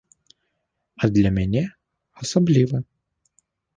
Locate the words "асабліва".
2.25-2.77